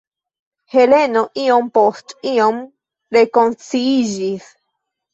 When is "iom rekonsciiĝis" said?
2.33-4.53